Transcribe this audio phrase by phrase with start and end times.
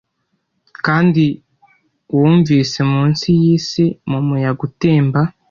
[0.85, 1.23] kandi
[2.17, 5.21] wunvise munsi yisi mumuyaga utemba